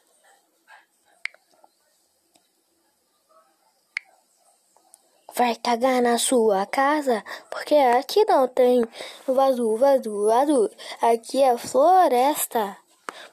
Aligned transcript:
Vai 5.40 5.56
cagar 5.56 6.02
na 6.02 6.18
sua 6.18 6.66
casa? 6.66 7.24
Porque 7.48 7.74
aqui 7.74 8.26
não 8.26 8.46
tem 8.46 8.84
vaso, 9.26 9.74
vaso, 9.78 10.26
vaso. 10.26 10.70
Aqui 11.00 11.42
é 11.42 11.56
floresta. 11.56 12.76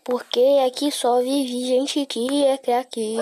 Porque 0.08 0.64
aqui 0.66 0.90
só 0.90 1.20
vive 1.20 1.66
gente 1.66 2.06
que 2.06 2.46
é 2.46 2.58
craque. 2.58 3.18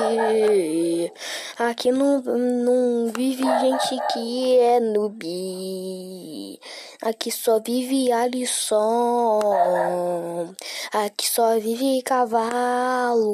Aqui 1.58 1.92
não, 1.92 2.22
não 2.22 3.12
vive 3.12 3.42
gente 3.60 3.98
que 4.14 4.60
é 4.60 4.80
noob. 4.80 6.60
Aqui 7.02 7.32
só 7.32 7.60
vive 7.60 8.12
Alisson. 8.12 9.40
Aqui 10.94 11.28
só 11.28 11.58
vive 11.58 12.04
cavalo. 12.04 13.34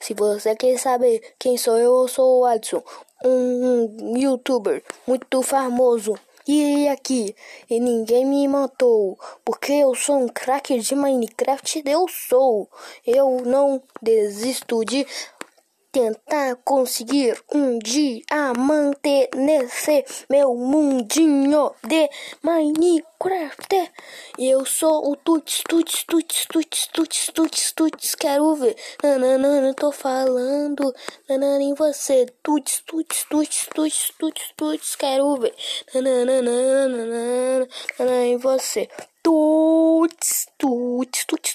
Se 0.00 0.12
você 0.12 0.56
quer 0.56 0.76
saber 0.80 1.36
quem 1.38 1.56
sou 1.56 1.76
eu, 1.76 2.02
eu 2.02 2.08
sou 2.08 2.40
o 2.40 2.44
Alisson 2.46 2.82
um 3.24 4.16
youtuber 4.16 4.82
muito 5.06 5.40
famoso. 5.40 6.18
E 6.48 6.88
aqui, 6.88 7.34
e 7.68 7.80
ninguém 7.80 8.24
me 8.24 8.46
matou, 8.46 9.18
porque 9.44 9.72
eu 9.72 9.96
sou 9.96 10.16
um 10.22 10.28
craque 10.28 10.78
de 10.78 10.94
Minecraft, 10.94 11.82
eu 11.84 12.06
sou. 12.06 12.68
Eu 13.04 13.42
não 13.44 13.82
desisto 14.00 14.84
de 14.84 15.04
tentar 15.96 16.56
conseguir 16.56 17.42
um 17.54 17.78
dia 17.78 18.20
manter 18.54 19.30
nesse 19.34 20.04
meu 20.28 20.54
mundinho 20.54 21.72
de 21.82 22.10
Minecraft. 22.42 23.92
Eu 24.38 24.66
sou 24.66 25.10
o 25.10 25.16
Tuts, 25.16 25.62
Tuts, 25.66 26.04
Tuts, 26.04 26.44
Tuts, 26.52 26.88
Tuts, 26.92 27.30
Tuts, 27.32 27.72
Tuts, 27.72 28.14
quero 28.14 28.54
ver. 28.56 28.76
Nananana, 29.02 29.72
tô 29.72 29.90
falando. 29.90 30.94
Nanana 31.30 31.62
em 31.62 31.72
você. 31.72 32.26
Tuts, 32.42 32.82
Tuts, 32.86 33.24
Tuts, 33.30 33.66
Tuts, 33.74 34.12
Tuts, 34.18 34.52
Tuts, 34.54 34.96
quero 34.96 35.34
ver. 35.36 35.54
Nananana, 35.94 36.90
nanana 37.98 38.26
em 38.26 38.36
você. 38.36 38.86
Tuts, 39.22 40.46
Tuts, 40.56 41.24
Tuts, 41.24 41.54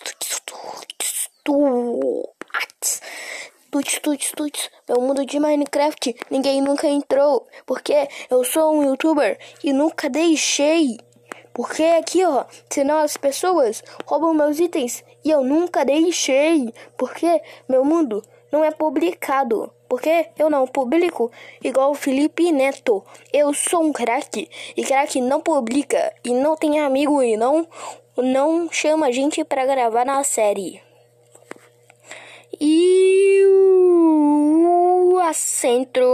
Tuts, 3.91 3.99
tuts, 3.99 4.31
tuts, 4.31 4.69
meu 4.87 5.01
mundo 5.01 5.25
de 5.25 5.37
Minecraft, 5.37 6.15
ninguém 6.29 6.61
nunca 6.61 6.87
entrou, 6.87 7.45
porque 7.65 8.07
eu 8.29 8.41
sou 8.45 8.73
um 8.73 8.83
youtuber 8.83 9.37
e 9.61 9.73
nunca 9.73 10.09
deixei. 10.09 10.97
Porque 11.53 11.83
aqui, 11.83 12.23
ó, 12.23 12.45
senão 12.69 12.99
as 12.99 13.17
pessoas 13.17 13.83
roubam 14.05 14.33
meus 14.33 14.59
itens 14.59 15.03
e 15.25 15.29
eu 15.29 15.43
nunca 15.43 15.83
deixei, 15.83 16.73
porque 16.97 17.41
meu 17.67 17.83
mundo 17.83 18.23
não 18.49 18.63
é 18.63 18.71
publicado. 18.71 19.69
Porque 19.89 20.29
eu 20.39 20.49
não 20.49 20.65
publico 20.65 21.29
igual 21.61 21.91
o 21.91 21.95
Felipe 21.95 22.49
Neto. 22.49 23.03
Eu 23.33 23.53
sou 23.53 23.83
um 23.83 23.91
craque 23.91 24.49
e 24.77 24.85
craque 24.85 25.19
não 25.19 25.41
publica 25.41 26.13
e 26.23 26.33
não 26.33 26.55
tem 26.55 26.79
amigo 26.79 27.21
e 27.21 27.35
não 27.35 27.67
não 28.15 28.71
chama 28.71 29.07
a 29.07 29.11
gente 29.11 29.43
para 29.43 29.65
gravar 29.65 30.05
na 30.05 30.23
série. 30.23 30.81
E 32.63 33.43
o 33.43 35.17
acentro 35.17 36.05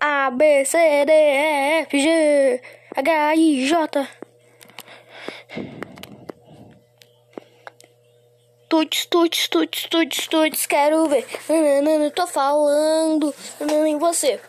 A, 0.00 0.30
B, 0.30 0.64
C, 0.64 1.04
D, 1.04 1.12
E, 1.12 1.82
F, 1.82 2.00
G, 2.00 2.62
H, 2.96 3.34
I, 3.36 3.66
J. 3.66 4.08
Tuts, 8.70 9.04
tuts, 9.10 9.48
tuts, 9.48 9.88
tuts, 9.90 10.26
tuts, 10.26 10.64
quero 10.66 11.06
ver. 11.06 11.26
Nanana, 11.46 12.10
tô 12.10 12.26
falando 12.26 13.34
nanana, 13.60 13.90
em 13.90 13.98
você. 13.98 14.40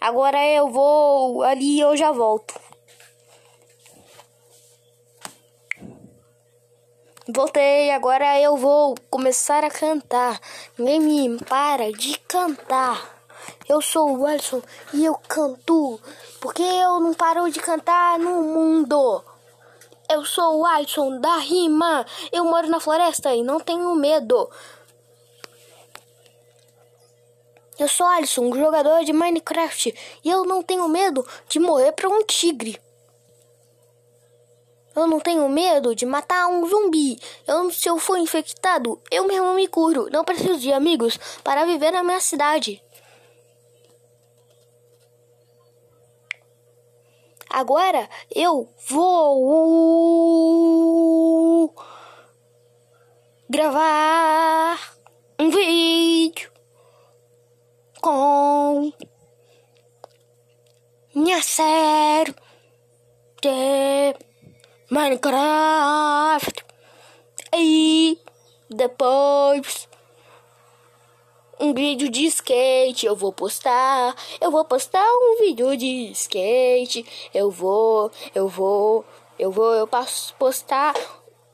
Agora 0.00 0.44
eu 0.44 0.68
vou 0.68 1.44
ali 1.44 1.76
e 1.76 1.80
eu 1.80 1.96
já 1.96 2.10
volto. 2.10 2.69
Voltei, 7.32 7.92
agora 7.92 8.40
eu 8.40 8.56
vou 8.56 8.96
começar 9.08 9.62
a 9.62 9.70
cantar. 9.70 10.40
Ninguém 10.76 11.00
me 11.00 11.38
para 11.44 11.92
de 11.92 12.18
cantar. 12.20 13.20
Eu 13.68 13.80
sou 13.80 14.16
o 14.16 14.26
Alisson 14.26 14.60
e 14.92 15.04
eu 15.04 15.14
canto. 15.14 16.00
Porque 16.40 16.62
eu 16.62 16.98
não 16.98 17.14
paro 17.14 17.48
de 17.50 17.60
cantar 17.60 18.18
no 18.18 18.42
mundo. 18.42 19.24
Eu 20.08 20.24
sou 20.24 20.60
o 20.60 20.66
Alisson 20.66 21.20
da 21.20 21.36
rima. 21.36 22.04
Eu 22.32 22.44
moro 22.44 22.68
na 22.68 22.80
floresta 22.80 23.32
e 23.32 23.44
não 23.44 23.60
tenho 23.60 23.94
medo. 23.94 24.50
Eu 27.78 27.88
sou 27.88 28.06
Alisson, 28.06 28.52
jogador 28.52 29.04
de 29.04 29.12
Minecraft, 29.12 29.94
e 30.22 30.30
eu 30.30 30.44
não 30.44 30.62
tenho 30.62 30.86
medo 30.88 31.26
de 31.48 31.58
morrer 31.58 31.92
para 31.92 32.08
um 32.08 32.24
tigre. 32.24 32.78
Eu 34.94 35.06
não 35.06 35.20
tenho 35.20 35.48
medo 35.48 35.94
de 35.94 36.04
matar 36.04 36.48
um 36.48 36.66
zumbi. 36.66 37.18
Eu, 37.46 37.70
se 37.70 37.88
eu 37.88 37.98
for 37.98 38.18
infectado, 38.18 39.00
eu 39.10 39.26
mesmo 39.26 39.54
me 39.54 39.68
curo. 39.68 40.08
Não 40.10 40.24
preciso 40.24 40.58
de 40.58 40.72
amigos 40.72 41.18
para 41.44 41.64
viver 41.64 41.90
na 41.92 42.02
minha 42.02 42.20
cidade. 42.20 42.82
Agora 47.48 48.08
eu 48.32 48.68
vou 48.88 50.30
gravar 53.48 54.78
um 55.36 55.50
vídeo 55.50 56.48
com 58.00 58.92
minha 61.12 61.42
série 61.42 62.32
Minecraft. 64.90 66.64
E 67.54 68.18
depois 68.68 69.88
um 71.60 71.72
vídeo 71.72 72.10
de 72.10 72.24
skate 72.26 73.06
eu 73.06 73.14
vou 73.14 73.32
postar. 73.32 74.16
Eu 74.40 74.50
vou 74.50 74.64
postar 74.64 75.06
um 75.22 75.38
vídeo 75.38 75.76
de 75.76 76.10
skate. 76.10 77.06
Eu 77.32 77.52
vou, 77.52 78.10
eu 78.34 78.48
vou, 78.48 79.04
eu 79.38 79.52
vou, 79.52 79.72
eu 79.74 79.86
posso 79.86 80.34
postar 80.34 80.94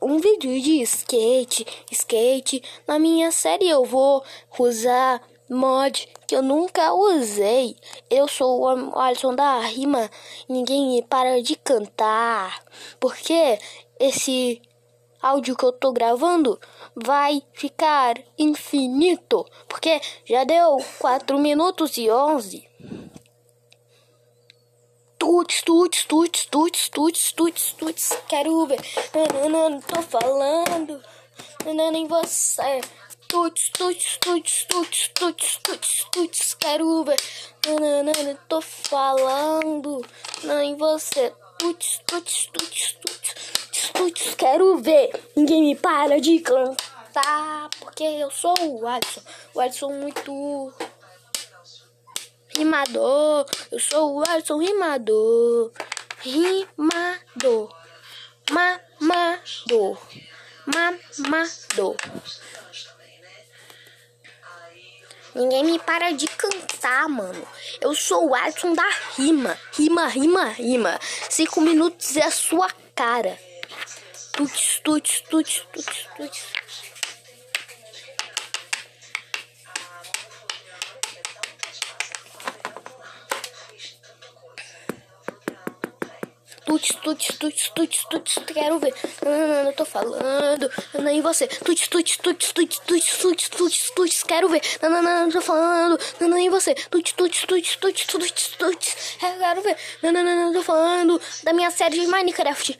um 0.01 0.17
vídeo 0.17 0.59
de 0.59 0.81
skate, 0.81 1.65
skate. 1.91 2.63
Na 2.87 2.97
minha 2.97 3.31
série 3.31 3.69
eu 3.69 3.85
vou 3.85 4.23
usar 4.57 5.21
mod 5.49 6.07
que 6.27 6.35
eu 6.35 6.41
nunca 6.41 6.93
usei. 6.93 7.75
Eu 8.09 8.27
sou 8.27 8.61
o 8.61 8.99
Alisson 8.99 9.33
da 9.35 9.59
rima. 9.59 10.09
Ninguém 10.47 11.01
para 11.03 11.41
de 11.41 11.55
cantar. 11.55 12.63
Porque 12.99 13.59
esse 13.99 14.61
áudio 15.21 15.55
que 15.55 15.65
eu 15.65 15.71
tô 15.71 15.91
gravando 15.91 16.59
vai 16.95 17.41
ficar 17.53 18.15
infinito. 18.37 19.45
Porque 19.67 20.01
já 20.25 20.43
deu 20.43 20.77
4 20.99 21.37
minutos 21.39 21.97
e 21.97 22.09
11. 22.09 22.67
Tuts, 25.17 25.61
tuts, 25.63 26.05
tuts, 26.05 26.45
tuts, 26.45 26.89
tuts, 26.89 27.31
tuts, 27.31 27.73
tuts. 27.73 28.09
Quero 28.27 28.65
ver. 28.67 28.79
Não, 29.49 29.81
tô 29.81 30.01
falando. 30.01 31.01
Não, 31.65 31.91
nem 31.91 32.07
você. 32.07 32.81
Tuts, 33.27 33.69
tuts, 33.71 34.17
tuts, 34.21 34.65
tuts, 34.69 35.11
tuts, 35.13 35.59
tuts, 35.61 36.05
tuts, 36.11 36.53
quero 36.53 37.03
ver. 37.03 37.17
Nananana, 37.65 38.39
tô 38.47 38.61
falando. 38.61 40.05
Não 40.43 40.61
em 40.61 40.77
você. 40.77 41.33
Tuts, 41.59 41.99
tuts, 42.05 42.47
tuts, 42.53 42.93
tuts, 43.01 43.91
tuts, 43.93 44.35
quero 44.35 44.77
ver. 44.77 45.11
Ninguém 45.35 45.61
me 45.61 45.75
para 45.75 46.21
de 46.21 46.39
cantar. 46.39 47.69
Porque 47.79 48.03
eu 48.03 48.31
sou 48.31 48.55
o 48.61 48.87
Alisson. 48.87 49.21
O 49.53 49.59
Alisson 49.59 49.91
muito 49.91 50.73
rimador. 52.55 53.45
Eu 53.69 53.79
sou 53.79 54.15
o 54.15 54.29
Alisson 54.29 54.57
rimador. 54.59 55.71
Rimador. 56.19 57.75
Mamador. 58.49 59.97
Mamador. 60.65 61.97
Ninguém 65.37 65.63
me 65.63 65.77
para 65.77 66.13
de 66.13 66.27
cantar, 66.27 67.07
mano. 67.07 67.47
Eu 67.79 67.93
sou 67.93 68.29
o 68.29 68.33
Alisson 68.33 68.73
da 68.73 68.89
rima. 69.15 69.55
Rima, 69.71 70.07
rima, 70.07 70.45
rima. 70.45 70.99
cinco 71.29 71.61
minutos 71.61 72.17
é 72.17 72.23
a 72.23 72.31
sua 72.31 72.67
cara. 72.95 73.37
Tuts, 74.33 74.81
tuts, 74.83 75.21
tuts, 75.29 75.63
tuts, 75.71 76.07
tuts. 76.17 76.56
Tuts, 86.67 86.89
tuts, 87.01 87.37
tuts, 87.37 87.69
tuts, 87.73 88.05
tuts, 88.09 88.39
quero 88.45 88.77
ver. 88.77 88.93
Não, 89.23 89.71
tô 89.71 89.85
falando. 89.85 90.69
Não, 90.95 91.07
em 91.07 91.21
você. 91.21 91.47
Tuts, 91.47 91.87
tuts, 91.87 92.17
tuts, 92.17 92.51
tuts, 92.51 92.79
tuts, 92.79 93.17
tuts, 93.17 93.49
tuts, 93.49 93.91
tuts, 93.91 94.23
quero 94.23 94.49
ver. 94.49 94.61
Não, 94.81 95.31
tô 95.31 95.39
falando. 95.39 95.97
Não, 96.19 96.27
não, 96.27 96.37
em 96.37 96.49
você. 96.49 96.75
Tuts, 96.75 97.13
tuts, 97.13 97.45
tuts, 97.45 97.77
tuts, 97.77 98.05
tuts, 98.05 98.49
tuts, 98.57 99.17
quero 99.17 99.61
ver. 99.61 99.77
Não, 100.03 100.51
tô 100.51 100.61
falando 100.61 101.21
da 101.41 101.53
minha 101.53 101.71
série 101.71 102.01
de 102.01 102.05
Minecraft. 102.05 102.77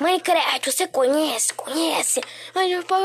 Minecraft, 0.00 0.72
você 0.72 0.86
conhece, 0.88 1.52
conhece. 1.52 2.22
Mas 2.54 2.78
o 2.78 2.82
povo. 2.86 3.04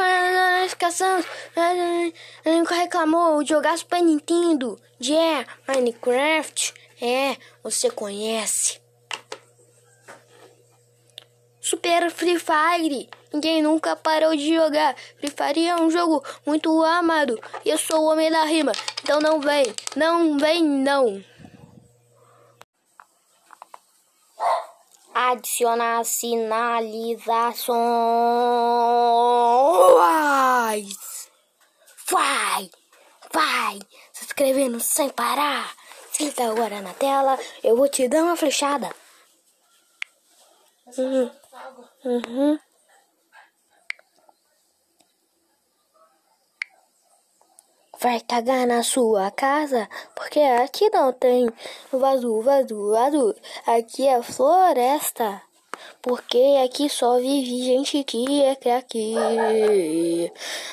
Nunca 2.45 2.75
reclamou 2.75 3.43
de 3.43 3.49
jogar 3.49 3.77
Super 3.77 4.01
Nintendo. 4.01 4.79
De 4.97 5.13
é, 5.13 5.45
Minecraft. 5.67 6.73
É, 7.01 7.35
você 7.61 7.89
conhece. 7.89 8.84
Super 11.65 12.11
Free 12.11 12.37
Fire. 12.37 13.09
Ninguém 13.33 13.63
nunca 13.63 13.95
parou 13.95 14.35
de 14.35 14.53
jogar. 14.53 14.95
Free 15.17 15.31
Fire 15.31 15.67
é 15.67 15.75
um 15.75 15.89
jogo 15.89 16.23
muito 16.45 16.83
amado. 16.83 17.41
E 17.65 17.71
eu 17.71 17.77
sou 17.79 18.01
o 18.01 18.11
homem 18.11 18.29
da 18.29 18.43
rima. 18.43 18.71
Então 19.01 19.19
não 19.19 19.39
vem, 19.39 19.65
não 19.95 20.37
vem, 20.37 20.63
não. 20.63 21.25
Adicionar 25.11 26.03
sinalizações. 26.03 27.65
Vai, 32.07 32.69
vai, 33.33 33.79
se 34.13 34.25
inscrevendo 34.25 34.79
sem 34.79 35.09
parar. 35.09 35.73
Clica 36.15 36.47
agora 36.47 36.79
na 36.79 36.93
tela, 36.93 37.39
eu 37.63 37.75
vou 37.75 37.89
te 37.89 38.07
dar 38.07 38.21
uma 38.21 38.35
flechada. 38.35 38.95
Uhum. 40.95 41.31
Uhum. 42.03 42.59
Vai 47.99 48.19
cagar 48.19 48.67
na 48.67 48.83
sua 48.83 49.31
casa? 49.31 49.89
Porque 50.15 50.39
aqui 50.39 50.89
não 50.89 51.11
tem 51.13 51.49
vaso, 51.91 52.41
vaso, 52.41 52.91
vaso. 52.91 53.35
Aqui 53.65 54.07
é 54.07 54.21
floresta. 54.21 55.41
Porque 56.05 56.61
aqui 56.63 56.87
só 56.87 57.17
vive 57.17 57.63
gente 57.63 58.03
que 58.03 58.43
é 58.43 58.55
craque. 58.55 59.15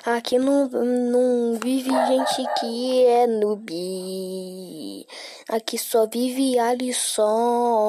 Aqui 0.05 0.39
não, 0.39 0.69
não 0.69 1.59
vive 1.59 1.89
gente 1.89 2.47
que 2.61 3.07
é 3.07 3.27
noob. 3.27 5.07
Aqui 5.49 5.79
só 5.79 6.07
vive 6.07 6.59
Alisson. 6.59 7.87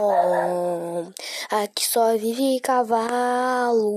Aqui 1.51 1.85
só 1.85 2.15
vive 2.15 2.61
cavalo. 2.61 3.91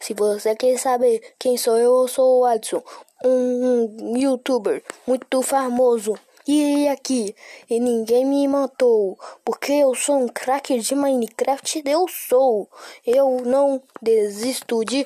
Se 0.00 0.12
você 0.12 0.56
quer 0.56 0.76
saber 0.80 1.36
quem 1.38 1.56
sou 1.56 1.76
eu, 1.76 2.02
eu 2.02 2.08
sou 2.08 2.40
o 2.40 2.44
Alisson. 2.46 2.82
Um 3.24 4.16
youtuber 4.16 4.82
muito 5.06 5.40
famoso. 5.40 6.18
E 6.48 6.86
aqui, 6.86 7.34
e 7.68 7.80
ninguém 7.80 8.24
me 8.24 8.46
matou, 8.46 9.18
porque 9.44 9.72
eu 9.72 9.92
sou 9.96 10.22
um 10.22 10.28
craque 10.28 10.78
de 10.78 10.94
Minecraft, 10.94 11.82
eu 11.84 12.06
sou. 12.06 12.68
Eu 13.04 13.40
não 13.44 13.82
desisto 14.00 14.84
de 14.84 15.04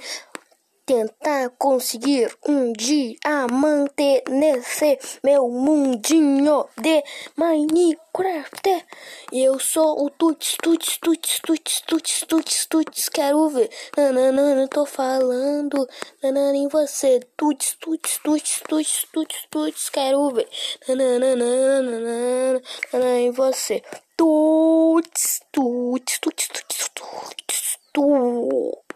tentar 0.91 1.51
conseguir 1.51 2.37
um 2.49 2.73
diamante 2.73 4.25
nesse 4.29 4.99
meu 5.23 5.49
mundinho 5.49 6.67
de 6.77 7.05
Minecraft. 7.37 8.87
Eu 9.33 9.61
sou 9.61 10.05
o 10.05 10.11
Tuts, 10.11 10.57
Tuts, 10.61 10.99
Tuts, 10.99 11.39
Tuts, 11.47 11.83
Tuts, 11.87 12.25
Tuts, 12.27 12.67
Tuts, 12.67 13.09
quero 13.09 13.49
ver. 13.51 13.71
Nananana, 13.97 14.67
tô 14.67 14.85
falando. 14.85 15.87
Nanana 16.21 16.57
em 16.57 16.67
você. 16.67 17.21
Tuts, 17.37 17.77
Tuts, 17.81 18.19
Tuts, 18.25 18.61
Tuts, 18.69 19.07
Tuts, 19.13 19.47
Tuts, 19.49 19.91
quero 19.91 20.29
ver. 20.31 20.49
Nananana, 20.89 22.61
nanana 22.93 23.21
em 23.21 23.31
você. 23.31 23.81
Tuts, 24.17 25.41
Tuts, 25.53 26.19
Tuts, 26.19 26.49
Tuts, 26.49 26.91
Tuts, 26.93 27.79
Tuts. 27.93 28.90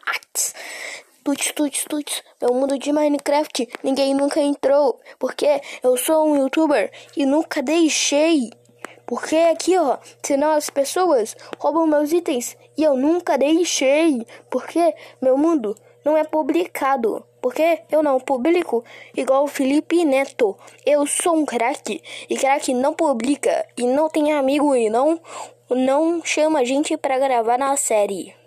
Tuts, 1.34 1.52
tuts, 1.52 1.84
tuts, 1.88 2.22
meu 2.40 2.54
mundo 2.54 2.78
de 2.78 2.92
Minecraft, 2.92 3.68
ninguém 3.82 4.14
nunca 4.14 4.40
entrou, 4.40 5.00
porque 5.18 5.60
eu 5.82 5.96
sou 5.96 6.28
um 6.28 6.36
youtuber 6.36 6.92
e 7.16 7.26
nunca 7.26 7.60
deixei. 7.60 8.50
Porque 9.04 9.34
aqui, 9.34 9.76
ó, 9.76 9.98
senão 10.22 10.52
as 10.52 10.70
pessoas 10.70 11.36
roubam 11.58 11.88
meus 11.88 12.12
itens 12.12 12.56
e 12.78 12.84
eu 12.84 12.96
nunca 12.96 13.36
deixei, 13.36 14.24
porque 14.48 14.94
meu 15.20 15.36
mundo 15.36 15.76
não 16.04 16.16
é 16.16 16.22
publicado. 16.22 17.26
Porque 17.42 17.80
eu 17.90 18.00
não 18.00 18.20
publico 18.20 18.84
igual 19.16 19.42
o 19.42 19.48
Felipe 19.48 20.04
Neto. 20.04 20.56
Eu 20.86 21.04
sou 21.04 21.34
um 21.34 21.44
craque 21.44 22.00
e 22.30 22.36
craque 22.36 22.72
não 22.72 22.94
publica 22.94 23.66
e 23.76 23.88
não 23.88 24.08
tem 24.08 24.32
amigo 24.32 24.76
e 24.76 24.88
não 24.88 25.20
não 25.68 26.24
chama 26.24 26.60
a 26.60 26.64
gente 26.64 26.96
para 26.96 27.18
gravar 27.18 27.58
na 27.58 27.76
série 27.76 28.43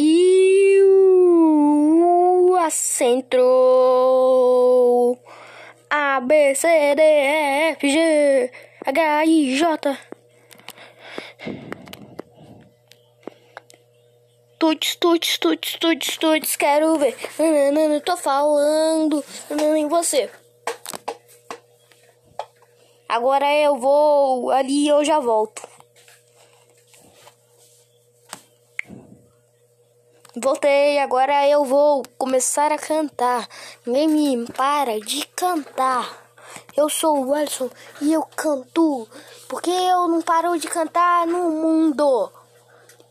e 0.00 0.80
o 0.80 2.54
acentro 2.54 3.42
A, 5.90 6.20
B, 6.20 6.54
C, 6.54 6.94
D, 6.94 7.02
E, 7.02 7.72
F, 7.72 7.90
G, 7.90 8.52
H, 8.86 9.24
I, 9.24 9.56
J. 9.56 9.98
Tuts, 14.60 14.94
tuts, 14.96 15.38
tuts, 15.38 15.78
tuts, 15.80 16.16
tuts, 16.16 16.54
quero 16.56 16.96
ver. 16.96 17.16
Nanana, 17.36 18.00
tô 18.00 18.16
falando 18.16 19.24
nanana, 19.50 19.80
em 19.80 19.88
você. 19.88 20.30
Agora 23.08 23.52
eu 23.52 23.76
vou 23.76 24.50
ali 24.52 24.84
e 24.84 24.88
eu 24.88 25.04
já 25.04 25.18
volto. 25.18 25.77
Voltei, 30.40 30.98
agora 31.00 31.48
eu 31.48 31.64
vou 31.64 32.04
começar 32.16 32.70
a 32.70 32.78
cantar. 32.78 33.48
Ninguém 33.84 34.08
me 34.08 34.46
para 34.52 35.00
de 35.00 35.26
cantar. 35.28 36.28
Eu 36.76 36.88
sou 36.88 37.24
o 37.24 37.34
Alisson 37.34 37.68
e 38.00 38.12
eu 38.12 38.22
canto. 38.22 39.08
Porque 39.48 39.70
eu 39.70 40.06
não 40.06 40.22
paro 40.22 40.56
de 40.58 40.68
cantar 40.68 41.26
no 41.26 41.50
mundo. 41.50 42.30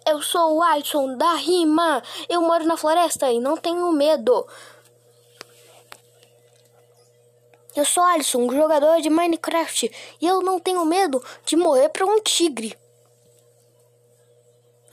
Eu 0.06 0.22
sou 0.22 0.56
o 0.58 0.64
Alisson 0.64 1.18
da 1.18 1.34
rima. 1.34 2.02
Eu 2.30 2.42
moro 2.42 2.66
na 2.66 2.78
floresta 2.78 3.30
e 3.30 3.40
não 3.40 3.58
tenho 3.58 3.92
medo. 3.92 4.48
Eu 7.76 7.84
sou 7.84 8.04
Alisson, 8.04 8.50
jogador 8.50 9.02
de 9.02 9.10
Minecraft, 9.10 9.92
e 10.20 10.26
eu 10.26 10.42
não 10.42 10.60
tenho 10.60 10.84
medo 10.84 11.24
de 11.46 11.56
morrer 11.56 11.90
para 11.90 12.06
um 12.06 12.20
tigre. 12.22 12.76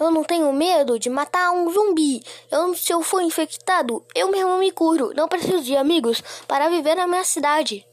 Eu 0.04 0.10
não 0.10 0.22
tenho 0.22 0.52
medo 0.52 0.98
de 0.98 1.08
matar 1.08 1.50
um 1.52 1.72
zumbi. 1.72 2.22
Eu, 2.50 2.74
se 2.74 2.92
eu 2.92 3.00
for 3.00 3.22
infectado, 3.22 4.04
eu 4.14 4.30
mesmo 4.30 4.58
me 4.58 4.70
curo. 4.70 5.14
Não 5.14 5.26
preciso 5.26 5.62
de 5.62 5.74
amigos 5.74 6.22
para 6.46 6.68
viver 6.68 6.94
na 6.94 7.06
minha 7.06 7.24
cidade. 7.24 7.86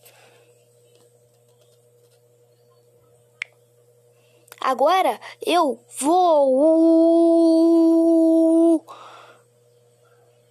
Agora 4.60 5.18
eu 5.46 5.80
vou 6.00 6.46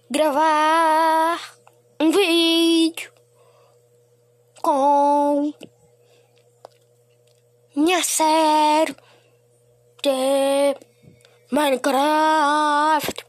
gravar 0.09 1.39
um 1.99 2.09
vídeo 2.09 3.13
com 4.63 5.53
minha 7.75 8.01
série 8.03 8.95
Minecraft. 11.51 13.25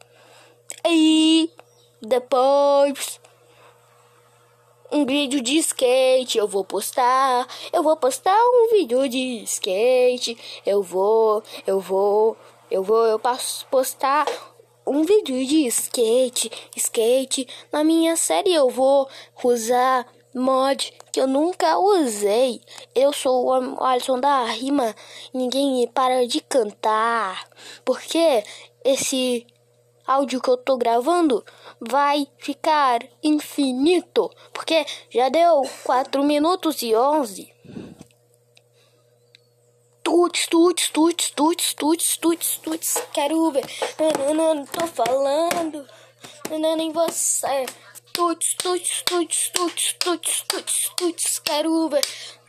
E 0.86 1.50
depois 2.00 3.20
um 4.92 5.04
vídeo 5.04 5.40
de 5.40 5.56
skate 5.56 6.38
eu 6.38 6.46
vou 6.46 6.64
postar. 6.64 7.48
Eu 7.72 7.82
vou 7.82 7.96
postar 7.96 8.38
um 8.54 8.70
vídeo 8.70 9.08
de 9.08 9.42
skate. 9.42 10.38
Eu 10.64 10.84
vou, 10.84 11.42
eu 11.66 11.80
vou, 11.80 12.36
eu 12.70 12.84
vou, 12.84 13.04
eu 13.06 13.18
posso 13.18 13.66
postar 13.66 14.24
um 14.86 15.02
vídeo 15.02 15.44
de 15.44 15.66
skate, 15.66 16.48
skate. 16.76 17.48
Na 17.72 17.82
minha 17.82 18.14
série 18.14 18.54
eu 18.54 18.70
vou 18.70 19.08
usar 19.42 20.06
mod 20.34 20.92
que 21.12 21.20
eu 21.20 21.26
nunca 21.26 21.78
usei. 21.78 22.60
Eu 22.94 23.12
sou 23.12 23.46
o 23.46 23.84
Alisson 23.84 24.18
da 24.18 24.44
rima. 24.44 24.94
Ninguém 25.32 25.86
para 25.88 26.26
de 26.26 26.40
cantar. 26.40 27.48
Porque 27.84 28.44
esse 28.84 29.46
áudio 30.06 30.40
que 30.40 30.50
eu 30.50 30.56
tô 30.56 30.76
gravando 30.76 31.44
vai 31.80 32.26
ficar 32.38 33.00
infinito. 33.22 34.30
Porque 34.52 34.84
já 35.10 35.28
deu 35.28 35.62
4 35.84 36.22
minutos 36.22 36.82
e 36.82 36.94
11. 36.94 37.52
Tuts, 40.02 40.46
tuts, 40.48 40.90
tuts, 40.90 41.30
tuts, 41.30 41.74
tuts, 41.74 42.16
tuts, 42.16 42.56
tuts. 42.58 42.94
Quero 43.12 43.50
ver. 43.52 43.64
Não, 43.98 44.34
não, 44.34 44.54
não 44.54 44.66
tô 44.66 44.86
falando. 44.86 45.86
Não, 46.50 46.76
nem 46.76 46.92
você. 46.92 47.66
Tuts, 48.12 48.54
tuts, 48.56 49.02
tuts, 49.06 49.50
tuts, 49.54 49.94
tuts, 49.98 50.44
tuts, 50.46 50.90
tuts. 50.96 51.38
Quero 51.38 51.88
ver. 51.88 52.02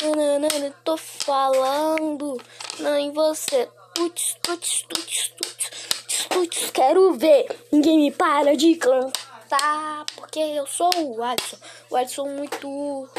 Não 0.04 0.72
tô 0.84 0.98
falando. 0.98 2.42
Não, 2.80 2.98
em 2.98 3.14
você. 3.14 3.70
Tuts, 3.96 4.36
tuts, 4.42 4.82
tuts, 4.90 5.30
tuts, 5.38 6.28
tuts. 6.30 6.72
Quero 6.72 7.14
ver. 7.14 7.48
Ninguém 7.72 7.98
me 7.98 8.12
para 8.12 8.58
de 8.58 8.76
cantar. 8.76 10.06
Porque 10.16 10.40
eu 10.40 10.68
sou 10.68 10.92
o 10.98 11.24
Alisson. 11.24 11.58
O 11.90 11.96
Alisson 11.96 12.28
muito 12.28 13.10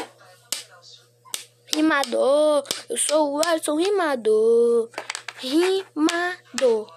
rimador. 1.73 2.63
Eu 2.87 2.97
sou 2.97 3.33
o 3.33 3.47
Alisson 3.47 3.75
rimador. 3.75 4.89
Rimador. 5.37 6.93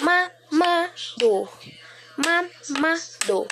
Mamador. 0.00 1.48
Mamador. 2.16 3.48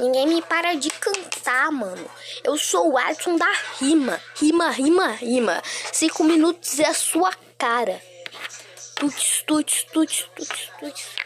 Ninguém 0.00 0.26
me 0.26 0.40
para 0.40 0.72
de 0.76 0.88
cantar, 0.88 1.70
mano. 1.70 2.10
Eu 2.42 2.56
sou 2.56 2.92
o 2.92 2.96
Alisson 2.96 3.36
da 3.36 3.52
rima. 3.78 4.18
Rima, 4.34 4.70
rima, 4.70 5.08
rima. 5.08 5.62
Cinco 5.92 6.24
minutos 6.24 6.80
é 6.80 6.86
a 6.86 6.94
sua 6.94 7.30
cara. 7.58 8.00
Tuts, 8.96 9.44
tuts, 9.46 9.84
tuts, 9.92 10.26
tuts, 10.34 10.70
tuts. 10.80 11.19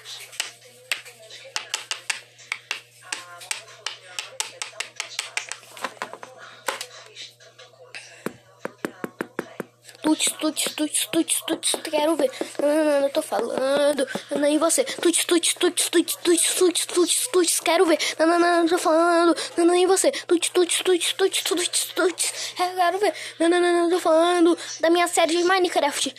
Tuts, 10.04 10.26
tuts, 10.38 10.74
tuts, 10.74 11.06
tuts, 11.06 11.42
tuts, 11.46 11.76
quero 11.82 12.14
ver. 12.14 12.30
Não, 12.60 13.08
tô 13.08 13.22
falando. 13.22 14.06
Não, 14.32 14.44
em 14.44 14.58
você. 14.58 14.84
Tuts, 14.84 15.24
tuts, 15.24 15.54
tuts, 15.54 15.88
tuts, 15.88 16.16
tuts, 16.16 16.54
tuts, 16.54 16.86
tuts, 16.86 17.26
tuts, 17.28 17.60
quero 17.60 17.86
ver. 17.86 17.98
Não, 18.18 18.68
tô 18.68 18.76
falando. 18.76 19.34
Não, 19.56 19.64
não, 19.64 19.74
em 19.74 19.86
você. 19.86 20.10
Tuts, 20.10 20.50
tuts, 20.50 20.82
tuts, 20.82 21.12
tuts, 21.14 21.42
tuts, 21.42 21.86
tuts, 21.94 22.32
quero 22.54 22.98
ver. 22.98 23.14
Não, 23.38 23.88
tô 23.88 23.98
falando 23.98 24.58
da 24.78 24.90
minha 24.90 25.08
série 25.08 25.38
de 25.38 25.42
Minecraft. 25.42 26.14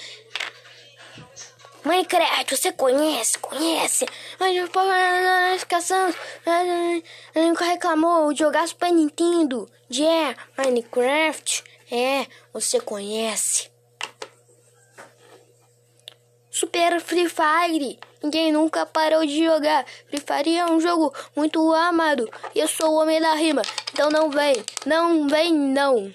Minecraft, 1.84 2.58
você 2.58 2.72
conhece, 2.72 3.38
conhece. 3.38 4.08
Mas 4.40 4.64
o 4.64 4.68
povo. 4.72 4.90
Nunca 7.36 7.66
reclamou 7.66 8.34
de 8.34 8.40
jogar 8.40 8.68
Super 8.68 8.92
Nintendo. 8.92 9.70
De 9.88 10.02
yeah, 10.02 10.36
Minecraft. 10.58 11.64
É, 11.92 12.26
você 12.52 12.80
conhece. 12.80 13.75
Super 16.56 17.02
Free 17.02 17.28
Fire. 17.28 18.00
Ninguém 18.24 18.50
nunca 18.50 18.86
parou 18.86 19.26
de 19.26 19.44
jogar. 19.44 19.86
Free 20.08 20.24
Fire 20.26 20.56
é 20.56 20.66
um 20.66 20.80
jogo 20.80 21.14
muito 21.36 21.74
amado. 21.74 22.30
Eu 22.56 22.66
sou 22.66 22.94
o 22.94 23.02
homem 23.02 23.20
da 23.20 23.34
rima. 23.34 23.62
Então 23.92 24.10
não 24.10 24.30
vem, 24.30 24.64
não 24.86 25.28
vem 25.28 25.54
não. 25.54 26.14